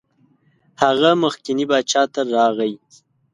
[0.83, 2.73] هغه مخکني باچا ته راغی.